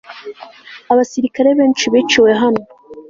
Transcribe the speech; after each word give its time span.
abasirikare 0.91 1.49
benshi 1.59 1.85
biciwe 1.93 2.31
hano 2.41 2.61